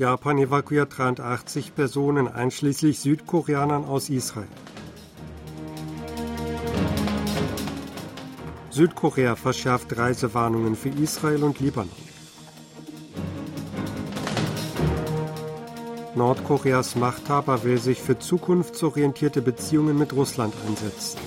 Japan 0.00 0.38
evakuiert 0.38 0.96
83 0.96 1.74
Personen, 1.74 2.26
einschließlich 2.26 3.00
Südkoreanern 3.00 3.84
aus 3.84 4.08
Israel. 4.08 4.48
Südkorea 8.70 9.36
verschärft 9.36 9.94
Reisewarnungen 9.98 10.74
für 10.74 10.88
Israel 10.88 11.42
und 11.42 11.60
Libanon. 11.60 11.90
Nordkoreas 16.14 16.96
Machthaber 16.96 17.62
will 17.64 17.76
sich 17.76 18.00
für 18.00 18.18
zukunftsorientierte 18.18 19.42
Beziehungen 19.42 19.98
mit 19.98 20.14
Russland 20.14 20.54
einsetzen. 20.66 21.18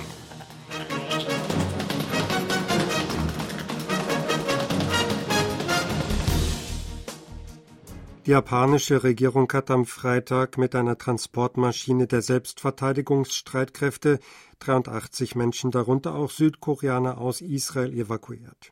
Die 8.26 8.32
japanische 8.32 9.04
Regierung 9.04 9.52
hat 9.52 9.70
am 9.70 9.86
Freitag 9.86 10.58
mit 10.58 10.76
einer 10.76 10.98
Transportmaschine 10.98 12.08
der 12.08 12.22
Selbstverteidigungsstreitkräfte 12.22 14.20
83 14.59 15.36
Menschen, 15.36 15.72
darunter 15.72 16.16
auch 16.16 16.32
Südkoreaner 16.32 17.18
aus 17.18 17.41
Israel, 17.41 17.91
evakuiert. 17.91 18.72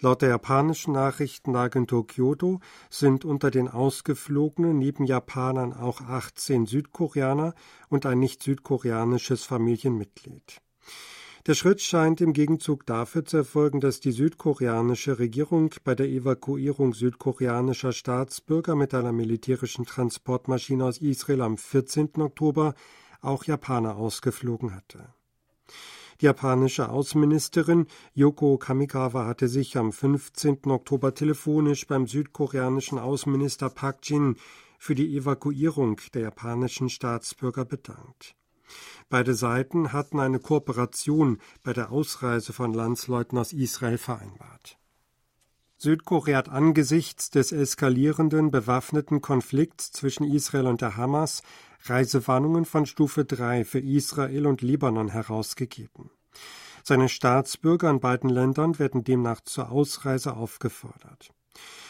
Laut 0.00 0.20
der 0.20 0.30
japanischen 0.30 0.94
Nachrichtenagentur 0.94 2.08
Kyoto 2.08 2.58
sind 2.90 3.24
unter 3.24 3.52
den 3.52 3.68
Ausgeflogenen 3.68 4.76
neben 4.76 5.04
Japanern 5.04 5.72
auch 5.72 6.00
18 6.00 6.66
Südkoreaner 6.66 7.54
und 7.88 8.04
ein 8.04 8.18
nicht 8.18 8.42
südkoreanisches 8.42 9.44
Familienmitglied. 9.44 10.60
Der 11.46 11.54
Schritt 11.54 11.80
scheint 11.80 12.20
im 12.20 12.32
Gegenzug 12.32 12.86
dafür 12.86 13.24
zu 13.24 13.36
erfolgen, 13.36 13.78
dass 13.78 14.00
die 14.00 14.10
südkoreanische 14.10 15.20
Regierung 15.20 15.72
bei 15.84 15.94
der 15.94 16.08
Evakuierung 16.08 16.92
südkoreanischer 16.92 17.92
Staatsbürger 17.92 18.74
mit 18.74 18.92
einer 18.94 19.12
militärischen 19.12 19.86
Transportmaschine 19.86 20.84
aus 20.84 20.98
Israel 20.98 21.42
am 21.42 21.56
14. 21.56 22.10
Oktober 22.16 22.74
auch 23.20 23.44
Japaner 23.44 23.94
ausgeflogen 23.94 24.74
hatte. 24.74 25.14
Die 26.20 26.24
japanische 26.24 26.88
Außenministerin 26.88 27.86
Yoko 28.12 28.58
Kamikawa 28.58 29.26
hatte 29.26 29.46
sich 29.46 29.76
am 29.76 29.92
15. 29.92 30.62
Oktober 30.66 31.14
telefonisch 31.14 31.86
beim 31.86 32.08
südkoreanischen 32.08 32.98
Außenminister 32.98 33.70
Park 33.70 33.98
Jin 34.02 34.34
für 34.80 34.96
die 34.96 35.16
Evakuierung 35.16 36.00
der 36.12 36.22
japanischen 36.22 36.88
Staatsbürger 36.88 37.64
bedankt. 37.64 38.34
Beide 39.08 39.34
Seiten 39.34 39.92
hatten 39.92 40.20
eine 40.20 40.38
Kooperation 40.38 41.38
bei 41.62 41.72
der 41.72 41.90
Ausreise 41.90 42.52
von 42.52 42.72
Landsleuten 42.72 43.38
aus 43.38 43.52
Israel 43.52 43.98
vereinbart. 43.98 44.78
Südkorea 45.78 46.38
hat 46.38 46.48
angesichts 46.48 47.30
des 47.30 47.52
eskalierenden 47.52 48.50
bewaffneten 48.50 49.20
Konflikts 49.20 49.92
zwischen 49.92 50.24
Israel 50.24 50.66
und 50.66 50.80
der 50.80 50.96
Hamas 50.96 51.42
Reisewarnungen 51.84 52.64
von 52.64 52.86
Stufe 52.86 53.24
3 53.24 53.64
für 53.64 53.80
Israel 53.80 54.46
und 54.46 54.62
Libanon 54.62 55.08
herausgegeben. 55.08 56.10
Seine 56.82 57.08
Staatsbürger 57.08 57.90
in 57.90 58.00
beiden 58.00 58.30
Ländern 58.30 58.78
werden 58.78 59.04
demnach 59.04 59.40
zur 59.42 59.70
Ausreise 59.70 60.34
aufgefordert. 60.34 61.32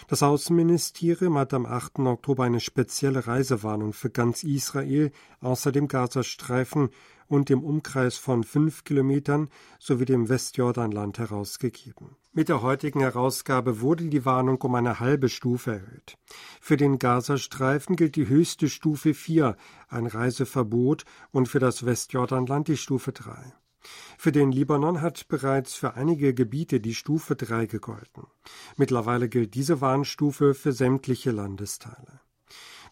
Das 0.09 0.23
Außenministerium 0.23 1.37
hat 1.37 1.53
am 1.53 1.67
8. 1.67 1.99
Oktober 2.01 2.45
eine 2.45 2.61
spezielle 2.61 3.27
Reisewarnung 3.27 3.93
für 3.93 4.11
ganz 4.11 4.45
Israel 4.45 5.11
außer 5.41 5.73
dem 5.73 5.89
Gazastreifen 5.89 6.91
und 7.29 7.49
dem 7.49 7.65
Umkreis 7.65 8.17
von 8.17 8.45
fünf 8.45 8.85
Kilometern 8.85 9.49
sowie 9.79 10.05
dem 10.05 10.29
Westjordanland 10.29 11.19
herausgegeben. 11.19 12.17
Mit 12.33 12.49
der 12.49 12.63
heutigen 12.63 13.01
Herausgabe 13.01 13.81
wurde 13.81 14.05
die 14.05 14.25
Warnung 14.25 14.61
um 14.61 14.75
eine 14.75 15.01
halbe 15.01 15.29
Stufe 15.29 15.73
erhöht. 15.73 16.19
Für 16.61 16.77
den 16.77 16.99
Gazastreifen 16.99 17.97
gilt 17.97 18.15
die 18.15 18.29
höchste 18.29 18.69
Stufe 18.69 19.15
4, 19.15 19.57
ein 19.89 20.07
Reiseverbot, 20.07 21.05
und 21.33 21.49
für 21.49 21.59
das 21.59 21.85
Westjordanland 21.85 22.69
die 22.69 22.77
Stufe 22.77 23.13
3. 23.13 23.55
Für 24.19 24.33
den 24.33 24.53
Libanon 24.53 25.01
hat 25.01 25.29
bereits 25.29 25.75
für 25.75 25.95
einige 25.95 26.35
Gebiete 26.35 26.81
die 26.81 26.95
Stufe 26.95 27.37
3 27.37 27.67
gegolten. 27.67 28.27
Mittlerweile 28.77 29.29
gilt 29.29 29.55
diese 29.55 29.81
Warnstufe 29.81 30.55
für 30.55 30.73
sämtliche 30.73 31.31
Landesteile. 31.31 32.21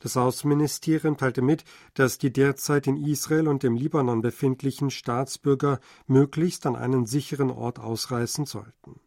Das 0.00 0.16
Außenministerium 0.16 1.16
teilte 1.16 1.40
mit, 1.40 1.64
dass 1.94 2.18
die 2.18 2.32
derzeit 2.32 2.86
in 2.86 2.96
Israel 2.96 3.48
und 3.48 3.64
im 3.64 3.74
Libanon 3.74 4.20
befindlichen 4.20 4.90
Staatsbürger 4.90 5.80
möglichst 6.06 6.66
an 6.66 6.76
einen 6.76 7.06
sicheren 7.06 7.50
Ort 7.50 7.78
ausreisen 7.78 8.44
sollten. 8.44 9.00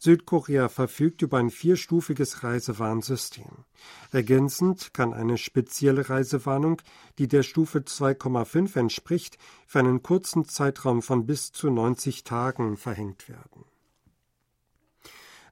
Südkorea 0.00 0.68
verfügt 0.68 1.22
über 1.22 1.38
ein 1.38 1.50
vierstufiges 1.50 2.42
Reisewarnsystem. 2.44 3.64
Ergänzend 4.12 4.94
kann 4.94 5.12
eine 5.12 5.38
spezielle 5.38 6.08
Reisewarnung, 6.08 6.80
die 7.18 7.28
der 7.28 7.42
Stufe 7.42 7.80
2,5 7.80 8.78
entspricht, 8.78 9.38
für 9.66 9.80
einen 9.80 10.02
kurzen 10.02 10.44
Zeitraum 10.46 11.02
von 11.02 11.26
bis 11.26 11.52
zu 11.52 11.70
90 11.70 12.24
Tagen 12.24 12.76
verhängt 12.76 13.28
werden. 13.28 13.67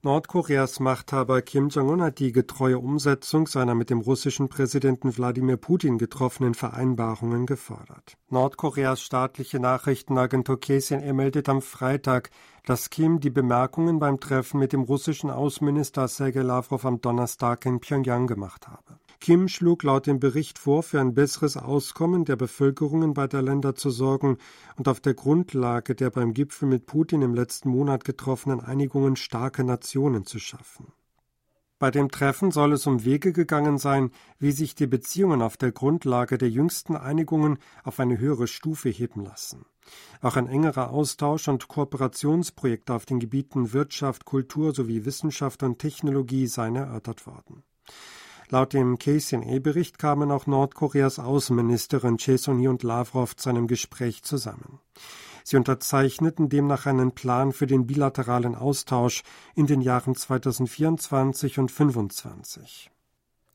Nordkoreas 0.03 0.79
Machthaber 0.81 1.43
Kim 1.43 1.69
Jong-un 1.69 2.03
hat 2.03 2.19
die 2.19 2.33
getreue 2.33 2.79
Umsetzung 2.79 3.47
seiner 3.47 3.75
mit 3.75 3.91
dem 3.91 4.01
russischen 4.01 4.49
Präsidenten 4.49 5.17
Wladimir 5.17 5.57
Putin 5.57 5.99
getroffenen 5.99 6.55
Vereinbarungen 6.55 7.47
gefordert. 7.47 8.17
Nordkoreas 8.29 9.01
staatliche 9.01 9.59
Nachrichtenagentur 9.59 10.61
KCNA 10.61 11.13
meldet 11.13 11.49
am 11.49 11.63
Freitag, 11.63 12.31
dass 12.65 12.91
Kim 12.91 13.21
die 13.21 13.31
Bemerkungen 13.31 13.99
beim 13.99 14.21
Treffen 14.21 14.61
mit 14.61 14.73
dem 14.73 14.83
russischen 14.83 15.31
Außenminister 15.31 16.09
Sergei 16.09 16.43
Lavrov 16.43 16.85
am 16.85 17.01
Donnerstag 17.01 17.65
in 17.67 17.81
Pyongyang 17.81 18.27
gemacht 18.27 18.69
habe. 18.69 18.99
Kim 19.21 19.49
schlug 19.49 19.83
laut 19.83 20.07
dem 20.07 20.21
Bericht 20.21 20.59
vor, 20.59 20.83
für 20.83 21.01
ein 21.01 21.15
besseres 21.15 21.57
Auskommen 21.57 22.25
der 22.25 22.37
Bevölkerungen 22.37 23.15
beider 23.15 23.43
Länder 23.43 23.75
zu 23.75 23.91
sorgen 23.91 24.39
und 24.77 24.89
auf 24.89 25.01
der 25.01 25.15
Grundlage 25.15 25.95
der 25.95 26.11
beim 26.11 26.35
Gipfel 26.35 26.69
mit 26.69 26.87
Putin 26.87 27.23
im 27.23 27.35
letzten 27.35 27.71
Monat 27.71 28.05
getroffenen 28.05 28.61
Einigungen 28.61 29.17
starke 29.17 29.65
Nationen 29.65 30.25
zu 30.27 30.39
schaffen. 30.39 30.93
Bei 31.79 31.91
dem 31.91 32.11
Treffen 32.11 32.53
soll 32.53 32.73
es 32.73 32.87
um 32.87 33.05
Wege 33.05 33.35
gegangen 33.35 33.77
sein, 33.77 34.11
wie 34.39 34.53
sich 34.53 34.75
die 34.75 34.87
Beziehungen 34.87 35.43
auf 35.43 35.59
der 35.59 35.73
Grundlage 35.73 36.39
der 36.39 36.49
jüngsten 36.49 36.97
Einigungen 36.97 37.59
auf 37.85 38.01
eine 38.01 38.19
höhere 38.19 38.47
Stufe 38.47 38.89
heben 38.89 39.23
lassen. 39.25 39.67
Auch 40.23 40.37
ein 40.37 40.49
engerer 40.49 40.91
Austausch 40.91 41.49
und 41.49 41.69
Kooperationsprojekte 41.69 42.95
auf 42.95 43.05
den 43.05 43.21
Gebieten 43.21 43.75
Wirtschaft, 43.75 44.25
Kultur 44.25 44.75
sowie 44.75 45.05
Wissenschaft 45.05 45.63
und 45.63 45.79
Technologie 45.79 46.47
seien 46.47 46.77
erörtert 46.77 47.27
worden. 47.27 47.63
Laut 48.49 48.73
dem 48.73 48.99
KCNA-Bericht 48.99 49.99
kamen 49.99 50.31
auch 50.31 50.47
Nordkoreas 50.47 51.19
Außenministerin 51.19 52.17
Chesoni 52.17 52.69
und 52.69 52.85
Lavrov 52.85 53.35
zu 53.35 53.51
einem 53.51 53.67
Gespräch 53.67 54.23
zusammen. 54.23 54.79
Sie 55.43 55.57
unterzeichneten 55.57 56.49
demnach 56.49 56.87
einen 56.87 57.13
Plan 57.13 57.53
für 57.53 57.67
den 57.67 57.87
bilateralen 57.87 58.55
Austausch 58.55 59.23
in 59.55 59.67
den 59.67 59.81
Jahren 59.81 60.15
2024 60.15 61.59
und 61.59 61.71
2025. 61.71 62.91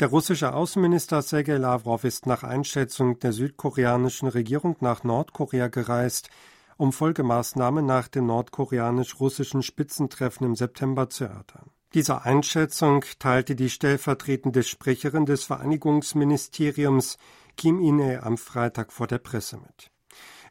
Der 0.02 0.07
russische 0.07 0.53
Außenminister 0.53 1.22
Sergei 1.22 1.58
Lavrov 1.58 2.03
ist 2.03 2.25
nach 2.25 2.44
Einschätzung 2.44 3.19
der 3.19 3.34
südkoreanischen 3.34 4.28
Regierung 4.28 4.75
nach 4.79 5.03
Nordkorea 5.03 5.68
gereist, 5.68 6.29
um 6.78 6.91
Folgemaßnahmen 6.91 7.85
nach 7.85 8.08
dem 8.08 8.25
nordkoreanisch-russischen 8.25 9.62
Spitzentreffen 9.62 10.47
im 10.47 10.56
September 10.56 11.09
zu 11.09 11.25
erörtern. 11.25 11.69
Dieser 11.94 12.25
Einschätzung 12.25 13.03
teilte 13.19 13.53
die 13.53 13.69
stellvertretende 13.69 14.63
Sprecherin 14.63 15.25
des 15.25 15.44
Vereinigungsministeriums 15.44 17.18
Kim 17.57 17.81
In-ae 17.81 18.24
am 18.24 18.38
Freitag 18.38 18.94
vor 18.94 19.07
der 19.07 19.18
Presse 19.18 19.57
mit. 19.57 19.91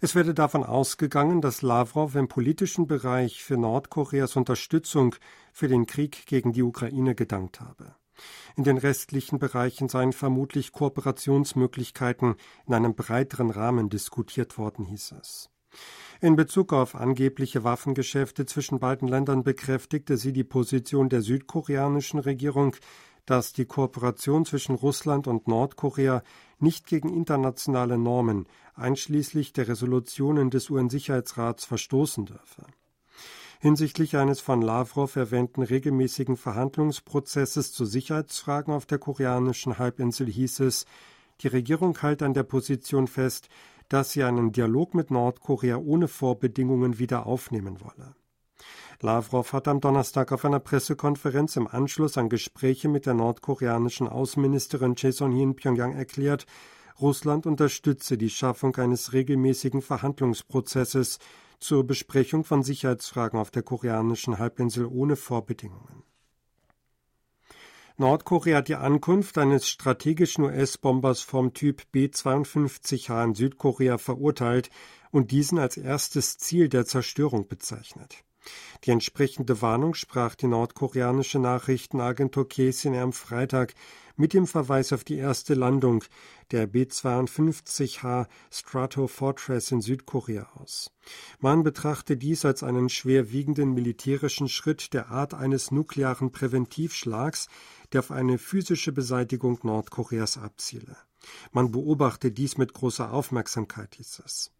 Es 0.02 0.14
werde 0.14 0.34
davon 0.34 0.64
ausgegangen, 0.64 1.40
dass 1.40 1.62
Lavrov 1.62 2.14
im 2.14 2.28
politischen 2.28 2.86
Bereich 2.86 3.42
für 3.42 3.56
Nordkoreas 3.56 4.36
Unterstützung 4.36 5.14
für 5.54 5.68
den 5.68 5.86
Krieg 5.86 6.26
gegen 6.26 6.52
die 6.52 6.62
Ukraine 6.62 7.14
gedankt 7.14 7.60
habe. 7.60 7.94
In 8.54 8.64
den 8.64 8.76
restlichen 8.76 9.38
Bereichen 9.38 9.88
seien 9.88 10.12
vermutlich 10.12 10.72
Kooperationsmöglichkeiten 10.72 12.34
in 12.66 12.74
einem 12.74 12.94
breiteren 12.94 13.48
Rahmen 13.48 13.88
diskutiert 13.88 14.58
worden, 14.58 14.84
hieß 14.84 15.14
es. 15.20 15.48
In 16.22 16.36
Bezug 16.36 16.74
auf 16.74 16.96
angebliche 16.96 17.64
Waffengeschäfte 17.64 18.44
zwischen 18.44 18.78
beiden 18.78 19.08
Ländern 19.08 19.42
bekräftigte 19.42 20.18
sie 20.18 20.34
die 20.34 20.44
Position 20.44 21.08
der 21.08 21.22
südkoreanischen 21.22 22.20
Regierung, 22.20 22.76
dass 23.24 23.54
die 23.54 23.64
Kooperation 23.64 24.44
zwischen 24.44 24.74
Russland 24.74 25.26
und 25.26 25.48
Nordkorea 25.48 26.22
nicht 26.58 26.86
gegen 26.86 27.08
internationale 27.08 27.96
Normen, 27.96 28.46
einschließlich 28.74 29.54
der 29.54 29.68
Resolutionen 29.68 30.50
des 30.50 30.68
UN-Sicherheitsrats, 30.68 31.64
verstoßen 31.64 32.26
dürfe. 32.26 32.66
Hinsichtlich 33.58 34.18
eines 34.18 34.40
von 34.40 34.60
Lavrov 34.60 35.16
erwähnten 35.16 35.62
regelmäßigen 35.62 36.36
Verhandlungsprozesses 36.36 37.72
zu 37.72 37.86
Sicherheitsfragen 37.86 38.74
auf 38.74 38.84
der 38.84 38.98
koreanischen 38.98 39.78
Halbinsel 39.78 40.26
hieß 40.26 40.60
es, 40.60 40.84
die 41.40 41.48
Regierung 41.48 41.96
halte 42.02 42.26
an 42.26 42.34
der 42.34 42.42
Position 42.42 43.06
fest, 43.06 43.48
dass 43.90 44.12
sie 44.12 44.24
einen 44.24 44.52
Dialog 44.52 44.94
mit 44.94 45.10
Nordkorea 45.10 45.76
ohne 45.76 46.08
Vorbedingungen 46.08 46.98
wieder 46.98 47.26
aufnehmen 47.26 47.82
wolle. 47.82 48.14
Lavrov 49.02 49.52
hat 49.52 49.68
am 49.68 49.80
Donnerstag 49.80 50.32
auf 50.32 50.44
einer 50.44 50.60
Pressekonferenz 50.60 51.56
im 51.56 51.66
Anschluss 51.66 52.16
an 52.16 52.28
Gespräche 52.28 52.88
mit 52.88 53.04
der 53.06 53.14
nordkoreanischen 53.14 54.08
Außenministerin 54.08 54.94
Choi 54.94 55.12
Son-hee 55.12 55.42
in 55.42 55.56
Pyongyang 55.56 55.94
erklärt, 55.94 56.46
Russland 57.00 57.46
unterstütze 57.46 58.18
die 58.18 58.30
Schaffung 58.30 58.76
eines 58.76 59.12
regelmäßigen 59.12 59.80
Verhandlungsprozesses 59.80 61.18
zur 61.58 61.86
Besprechung 61.86 62.44
von 62.44 62.62
Sicherheitsfragen 62.62 63.40
auf 63.40 63.50
der 63.50 63.62
koreanischen 63.62 64.38
Halbinsel 64.38 64.86
ohne 64.86 65.16
Vorbedingungen. 65.16 66.04
Nordkorea 68.00 68.56
hat 68.56 68.68
die 68.68 68.76
Ankunft 68.76 69.36
eines 69.36 69.68
strategischen 69.68 70.44
US-Bombers 70.44 71.20
vom 71.20 71.52
Typ 71.52 71.82
B-52H 71.92 73.24
in 73.24 73.34
Südkorea 73.34 73.98
verurteilt 73.98 74.70
und 75.10 75.32
diesen 75.32 75.58
als 75.58 75.76
erstes 75.76 76.38
Ziel 76.38 76.70
der 76.70 76.86
Zerstörung 76.86 77.46
bezeichnet. 77.46 78.24
Die 78.84 78.90
entsprechende 78.90 79.60
Warnung 79.60 79.94
sprach 79.94 80.34
die 80.34 80.46
nordkoreanische 80.46 81.38
Nachrichtenagentur 81.38 82.48
KCNA 82.48 83.02
am 83.02 83.12
Freitag 83.12 83.74
mit 84.16 84.32
dem 84.34 84.46
Verweis 84.46 84.92
auf 84.92 85.04
die 85.04 85.16
erste 85.16 85.54
Landung 85.54 86.04
der 86.50 86.66
B-52H 86.66 88.26
Stratofortress 88.50 89.70
in 89.70 89.80
Südkorea 89.80 90.48
aus. 90.54 90.92
Man 91.38 91.62
betrachte 91.62 92.16
dies 92.16 92.44
als 92.44 92.62
einen 92.62 92.88
schwerwiegenden 92.88 93.72
militärischen 93.72 94.48
Schritt 94.48 94.92
der 94.92 95.10
Art 95.10 95.34
eines 95.34 95.70
nuklearen 95.70 96.32
Präventivschlags, 96.32 97.48
der 97.92 98.00
auf 98.00 98.10
eine 98.10 98.38
physische 98.38 98.92
Beseitigung 98.92 99.58
Nordkoreas 99.62 100.38
abziele. 100.38 100.96
Man 101.52 101.70
beobachte 101.70 102.30
dies 102.30 102.56
mit 102.56 102.72
großer 102.72 103.12
Aufmerksamkeit, 103.12 103.94
hieß 103.96 104.22
es. 104.24 104.52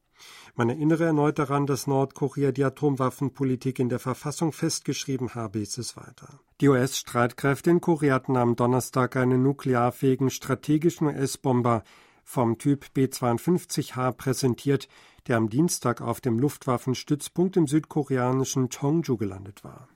Man 0.55 0.69
erinnere 0.69 1.05
erneut 1.05 1.38
daran, 1.38 1.67
dass 1.67 1.87
Nordkorea 1.87 2.52
die 2.52 2.64
Atomwaffenpolitik 2.64 3.78
in 3.78 3.88
der 3.88 3.99
Verfassung 3.99 4.52
festgeschrieben 4.52 5.34
habe, 5.34 5.61
hieß 5.61 5.78
es 5.78 5.96
weiter. 5.96 6.40
Die 6.61 6.69
US-Streitkräfte 6.69 7.70
in 7.70 7.81
Korea 7.81 8.14
hatten 8.14 8.37
am 8.37 8.56
Donnerstag 8.56 9.17
einen 9.17 9.43
nuklearfähigen 9.43 10.31
strategischen 10.31 11.06
US-Bomber 11.06 11.82
vom 12.25 12.58
Typ 12.58 12.93
B-52H 12.94 14.12
präsentiert, 14.12 14.88
der 15.26 15.37
am 15.37 15.49
Dienstag 15.49 16.00
auf 16.00 16.20
dem 16.20 16.38
Luftwaffenstützpunkt 16.38 17.56
im 17.56 17.66
südkoreanischen 17.66 18.69
Cheongju 18.69 19.16
gelandet 19.16 19.64
war. 19.64 19.88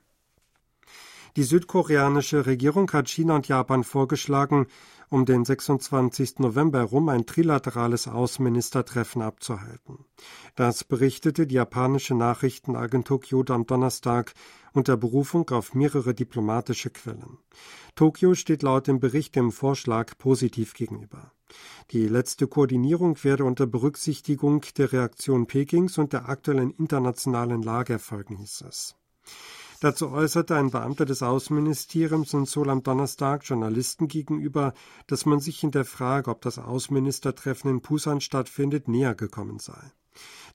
Die 1.35 1.43
südkoreanische 1.43 2.45
Regierung 2.45 2.89
hat 2.93 3.09
China 3.09 3.35
und 3.35 3.47
Japan 3.49 3.83
vorgeschlagen, 3.83 4.67
um 5.09 5.25
den 5.25 5.45
26. 5.45 6.39
November 6.39 6.79
herum 6.79 7.09
ein 7.09 7.25
trilaterales 7.25 8.07
Außenministertreffen 8.07 9.21
abzuhalten. 9.21 10.05
Das 10.55 10.83
berichtete 10.83 11.47
die 11.47 11.55
japanische 11.55 12.15
Nachrichtenagentur 12.15 13.19
Kyoto 13.21 13.53
am 13.53 13.65
Donnerstag 13.65 14.33
unter 14.73 14.97
Berufung 14.97 15.49
auf 15.49 15.73
mehrere 15.73 16.13
diplomatische 16.13 16.89
Quellen. 16.89 17.37
Tokio 17.95 18.35
steht 18.35 18.63
laut 18.63 18.87
dem 18.87 18.99
Bericht 18.99 19.35
dem 19.35 19.51
Vorschlag 19.51 20.17
positiv 20.17 20.73
gegenüber. 20.73 21.31
Die 21.91 22.07
letzte 22.07 22.47
Koordinierung 22.47 23.23
werde 23.23 23.45
unter 23.45 23.67
Berücksichtigung 23.67 24.65
der 24.77 24.91
Reaktion 24.91 25.47
Pekings 25.47 25.97
und 25.97 26.13
der 26.13 26.27
aktuellen 26.27 26.71
internationalen 26.71 27.61
Lage 27.61 27.93
erfolgen, 27.93 28.37
hieß 28.37 28.65
es. 28.67 28.95
Dazu 29.81 30.09
äußerte 30.09 30.55
ein 30.55 30.71
Beamter 30.71 31.05
des 31.05 31.21
Außenministeriums 31.21 32.33
in 32.33 32.45
Seoul 32.45 32.69
am 32.69 32.83
Donnerstag 32.83 33.43
Journalisten 33.43 34.07
gegenüber, 34.07 34.73
dass 35.07 35.25
man 35.25 35.39
sich 35.39 35.63
in 35.63 35.71
der 35.71 35.85
Frage, 35.85 36.31
ob 36.31 36.41
das 36.41 36.59
Außenministertreffen 36.59 37.69
in 37.69 37.81
Pusan 37.81 38.21
stattfindet, 38.21 38.87
näher 38.87 39.15
gekommen 39.15 39.59
sei. 39.59 39.91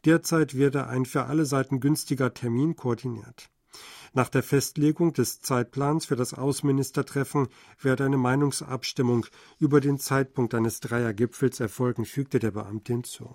Derzeit 0.05 0.56
werde 0.56 0.87
ein 0.87 1.05
für 1.05 1.25
alle 1.25 1.44
Seiten 1.44 1.81
günstiger 1.81 2.32
Termin 2.32 2.76
koordiniert. 2.76 3.50
Nach 4.12 4.28
der 4.28 4.43
Festlegung 4.43 5.12
des 5.12 5.40
Zeitplans 5.40 6.06
für 6.06 6.16
das 6.16 6.34
Außenministertreffen 6.34 7.49
werde 7.81 8.05
eine 8.05 8.16
Meinungsabstimmung 8.16 9.26
über 9.58 9.81
den 9.81 9.99
Zeitpunkt 9.99 10.55
eines 10.55 10.81
Dreiergipfels 10.81 11.61
erfolgen, 11.61 12.05
fügte 12.05 12.40
der 12.40 12.50
Beamte 12.50 12.94
hinzu. 12.94 13.32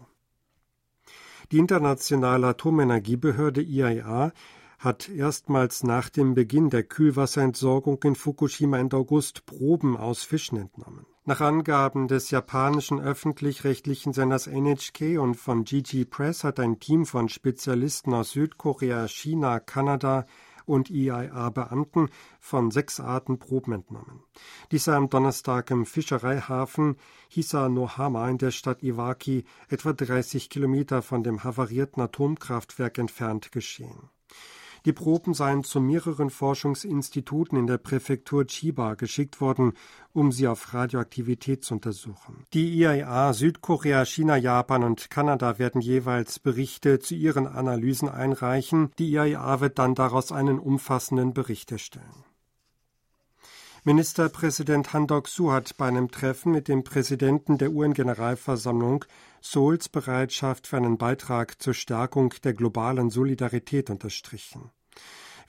Die 1.51 1.59
internationale 1.59 2.47
Atomenergiebehörde 2.47 3.61
IAEA 3.61 4.33
hat 4.79 5.09
erstmals 5.09 5.83
nach 5.83 6.09
dem 6.09 6.33
Beginn 6.33 6.69
der 6.69 6.83
Kühlwasserentsorgung 6.83 8.01
in 8.03 8.15
Fukushima 8.15 8.77
Ende 8.77 8.97
August 8.97 9.45
Proben 9.45 9.97
aus 9.97 10.23
Fischen 10.23 10.57
entnommen. 10.57 11.05
Nach 11.27 11.41
Angaben 11.41 12.07
des 12.07 12.29
japanischen 12.29 12.99
öffentlich-rechtlichen 12.99 14.13
Senders 14.13 14.45
NHK 14.45 15.17
und 15.19 15.35
von 15.35 15.63
GG 15.63 16.05
Press 16.05 16.43
hat 16.43 16.59
ein 16.59 16.79
Team 16.79 17.07
von 17.07 17.29
Spezialisten 17.29 18.13
aus 18.13 18.31
Südkorea, 18.31 19.07
China, 19.07 19.59
Kanada 19.59 20.27
und 20.65 20.89
IAEA-Beamten 20.89 22.09
von 22.39 22.71
sechs 22.71 22.99
Arten 22.99 23.39
Proben 23.39 23.73
entnommen. 23.73 24.23
Dies 24.71 24.85
sei 24.85 24.95
am 24.95 25.09
Donnerstag 25.09 25.71
im 25.71 25.85
Fischereihafen 25.85 26.97
Hisanohama 27.29 28.29
in 28.29 28.37
der 28.37 28.51
Stadt 28.51 28.83
Iwaki, 28.83 29.45
etwa 29.67 29.93
30 29.93 30.49
Kilometer 30.49 31.01
von 31.01 31.23
dem 31.23 31.43
havarierten 31.43 32.01
Atomkraftwerk 32.01 32.97
entfernt 32.97 33.51
geschehen. 33.51 34.09
Die 34.85 34.93
Proben 34.93 35.33
seien 35.33 35.63
zu 35.63 35.81
mehreren 35.81 36.29
Forschungsinstituten 36.29 37.57
in 37.57 37.65
der 37.65 37.79
Präfektur 37.79 38.45
Chiba 38.45 38.93
geschickt 38.93 39.41
worden, 39.41 39.73
um 40.13 40.31
sie 40.31 40.47
auf 40.47 40.73
Radioaktivität 40.73 41.63
zu 41.63 41.73
untersuchen. 41.73 42.45
Die 42.53 42.75
IAEA, 42.75 43.33
Südkorea, 43.33 44.05
China, 44.05 44.37
Japan 44.37 44.83
und 44.83 45.09
Kanada 45.09 45.57
werden 45.57 45.81
jeweils 45.81 46.37
Berichte 46.37 46.99
zu 46.99 47.15
ihren 47.15 47.47
Analysen 47.47 48.09
einreichen. 48.09 48.91
Die 48.99 49.09
IAEA 49.11 49.59
wird 49.59 49.79
dann 49.79 49.95
daraus 49.95 50.31
einen 50.31 50.59
umfassenden 50.59 51.33
Bericht 51.33 51.71
erstellen. 51.71 52.23
Ministerpräsident 53.87 54.93
Han 54.93 55.05
Dok-su 55.05 55.51
hat 55.51 55.77
bei 55.77 55.85
einem 55.87 56.09
Treffen 56.09 56.51
mit 56.51 56.67
dem 56.67 56.83
Präsidenten 56.83 57.59
der 57.59 57.71
UN-Generalversammlung 57.71 59.05
Seouls 59.41 59.89
Bereitschaft 59.89 60.65
für 60.65 60.77
einen 60.77 60.97
Beitrag 60.97 61.61
zur 61.61 61.75
Stärkung 61.75 62.33
der 62.43 62.55
globalen 62.55 63.11
Solidarität 63.11 63.91
unterstrichen. 63.91 64.71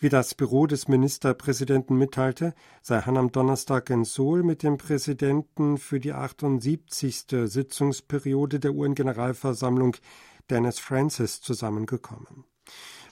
Wie 0.00 0.10
das 0.10 0.34
Büro 0.34 0.66
des 0.66 0.86
Ministerpräsidenten 0.86 1.96
mitteilte, 1.96 2.52
sei 2.82 3.00
Han 3.00 3.16
am 3.16 3.32
Donnerstag 3.32 3.88
in 3.88 4.04
Seoul 4.04 4.42
mit 4.42 4.62
dem 4.62 4.76
Präsidenten 4.76 5.78
für 5.78 5.98
die 5.98 6.12
78. 6.12 7.24
Sitzungsperiode 7.46 8.60
der 8.60 8.74
UN-Generalversammlung 8.74 9.96
Dennis 10.50 10.78
Francis 10.78 11.40
zusammengekommen. 11.40 12.44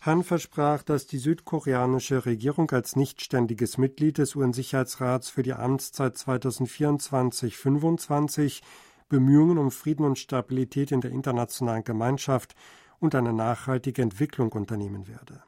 Han 0.04 0.22
versprach, 0.22 0.82
dass 0.82 1.06
die 1.06 1.16
südkoreanische 1.16 2.26
Regierung 2.26 2.70
als 2.72 2.94
nichtständiges 2.94 3.78
Mitglied 3.78 4.18
des 4.18 4.36
UN-Sicherheitsrats 4.36 5.30
für 5.30 5.42
die 5.42 5.54
Amtszeit 5.54 6.16
2024-25 6.16 8.60
Bemühungen 9.08 9.56
um 9.56 9.70
Frieden 9.70 10.04
und 10.04 10.18
Stabilität 10.18 10.92
in 10.92 11.00
der 11.00 11.10
internationalen 11.10 11.84
Gemeinschaft 11.84 12.54
und 12.98 13.14
eine 13.14 13.32
nachhaltige 13.32 14.02
Entwicklung 14.02 14.52
unternehmen 14.52 15.08
werde. 15.08 15.42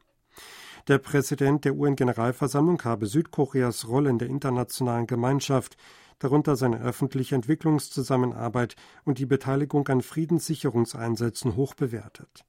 Der 0.89 0.97
Präsident 0.97 1.67
der 1.67 1.75
UN-Generalversammlung 1.75 2.83
habe 2.83 3.05
Südkoreas 3.05 3.87
Rolle 3.89 4.09
in 4.09 4.19
der 4.19 4.29
internationalen 4.29 5.07
Gemeinschaft, 5.07 5.77
darunter 6.19 6.57
seine 6.57 6.81
öffentliche 6.81 7.35
Entwicklungszusammenarbeit 7.35 8.75
und 9.05 9.19
die 9.19 9.27
Beteiligung 9.27 9.87
an 9.89 10.01
Friedenssicherungseinsätzen 10.01 11.57
hoch 11.57 11.75
bewertet. 11.75 12.47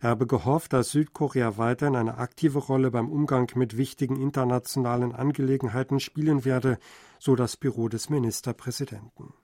Er 0.00 0.10
habe 0.10 0.26
gehofft, 0.26 0.72
dass 0.72 0.90
Südkorea 0.90 1.56
weiterhin 1.56 1.96
eine 1.96 2.18
aktive 2.18 2.58
Rolle 2.58 2.90
beim 2.90 3.08
Umgang 3.08 3.50
mit 3.54 3.76
wichtigen 3.76 4.16
internationalen 4.16 5.12
Angelegenheiten 5.12 6.00
spielen 6.00 6.44
werde, 6.44 6.78
so 7.18 7.36
das 7.36 7.56
Büro 7.56 7.88
des 7.88 8.10
Ministerpräsidenten. 8.10 9.34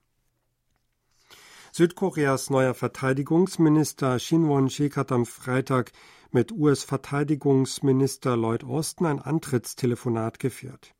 Südkoreas 1.72 2.50
neuer 2.50 2.74
Verteidigungsminister 2.74 4.18
Shin 4.18 4.48
Won-sik 4.48 4.96
hat 4.96 5.12
am 5.12 5.26
Freitag 5.26 5.92
mit 6.30 6.50
US-Verteidigungsminister 6.50 8.36
Lloyd 8.36 8.64
Austin 8.64 9.06
ein 9.06 9.20
Antrittstelefonat 9.20 10.38
geführt. 10.38 10.94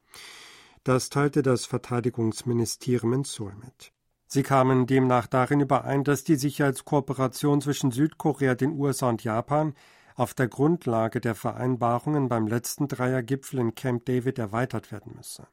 Das 0.85 1.09
teilte 1.09 1.43
das 1.43 1.67
Verteidigungsministerium 1.67 3.13
in 3.13 3.25
Seoul 3.25 3.55
mit. 3.57 3.93
Sie 4.31 4.43
kamen 4.43 4.87
demnach 4.87 5.27
darin 5.27 5.61
überein, 5.61 6.05
dass 6.05 6.23
die 6.23 6.37
Sicherheitskooperation 6.37 7.63
zwischen 7.63 7.91
Südkorea, 7.91 8.55
den 8.55 8.73
USA 8.79 9.09
und 9.09 9.25
Japan 9.25 9.73
auf 10.17 10.35
der 10.35 10.49
Grundlage 10.49 11.21
der 11.21 11.35
Vereinbarungen 11.35 12.29
beim 12.29 12.47
letzten 12.47 12.89
Dreiergipfel 12.89 13.59
in 13.59 13.75
Camp 13.75 14.05
David 14.05 14.39
erweitert 14.39 14.93
werden 14.93 15.15
müsse. 15.17 15.47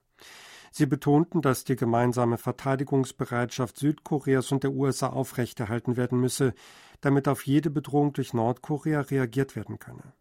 Sie 0.72 0.88
betonten, 0.88 1.42
dass 1.42 1.64
die 1.64 1.78
gemeinsame 1.78 2.38
Verteidigungsbereitschaft 2.38 3.78
Südkoreas 3.78 4.52
und 4.52 4.64
der 4.64 4.74
USA 4.74 5.08
aufrechterhalten 5.08 5.96
werden 5.96 6.20
müsse, 6.20 6.54
damit 7.00 7.30
auf 7.30 7.46
jede 7.46 7.70
Bedrohung 7.70 8.12
durch 8.12 8.34
Nordkorea 8.34 9.00
reagiert 9.00 9.56
werden 9.56 9.80
könne. 9.80 10.12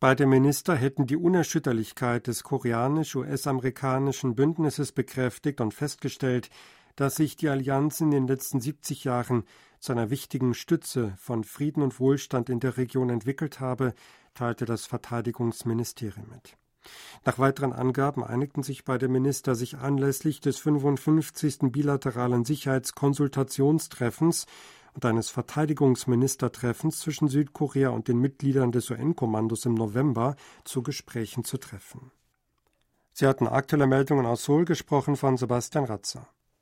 Beide 0.00 0.24
Minister 0.26 0.74
hätten 0.74 1.06
die 1.06 1.16
Unerschütterlichkeit 1.16 2.26
des 2.26 2.42
koreanisch-US-amerikanischen 2.42 4.34
Bündnisses 4.34 4.92
bekräftigt 4.92 5.60
und 5.60 5.74
festgestellt, 5.74 6.48
dass 6.96 7.16
sich 7.16 7.36
die 7.36 7.48
Allianz 7.48 8.00
in 8.00 8.10
den 8.10 8.26
letzten 8.26 8.60
70 8.60 9.04
Jahren 9.04 9.44
zu 9.78 9.92
einer 9.92 10.10
wichtigen 10.10 10.54
Stütze 10.54 11.14
von 11.18 11.44
Frieden 11.44 11.82
und 11.82 11.98
Wohlstand 11.98 12.48
in 12.48 12.60
der 12.60 12.76
Region 12.76 13.10
entwickelt 13.10 13.60
habe, 13.60 13.94
teilte 14.34 14.64
das 14.64 14.86
Verteidigungsministerium 14.86 16.28
mit. 16.30 16.56
Nach 17.24 17.38
weiteren 17.38 17.72
Angaben 17.72 18.24
einigten 18.24 18.62
sich 18.62 18.84
beide 18.84 19.08
Minister, 19.08 19.54
sich 19.54 19.78
anlässlich 19.78 20.40
des 20.40 20.58
55. 20.58 21.70
bilateralen 21.70 22.44
Sicherheitskonsultationstreffens 22.44 24.46
und 24.94 25.04
eines 25.04 25.30
Verteidigungsministertreffens 25.30 26.98
zwischen 26.98 27.28
Südkorea 27.28 27.90
und 27.90 28.08
den 28.08 28.18
Mitgliedern 28.18 28.72
des 28.72 28.90
UN-Kommandos 28.90 29.64
im 29.64 29.74
November 29.74 30.36
zu 30.64 30.82
Gesprächen 30.82 31.44
zu 31.44 31.58
treffen. 31.58 32.10
Sie 33.12 33.26
hatten 33.26 33.46
aktuelle 33.46 33.86
Meldungen 33.86 34.26
aus 34.26 34.44
Seoul 34.44 34.64
gesprochen 34.64 35.16
von 35.16 35.36
Sebastian 35.36 35.84
Ratzer. 35.84 36.28